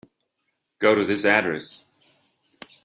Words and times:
Go 0.79 0.95
to 0.95 1.05
this 1.05 1.25
address. 1.25 1.83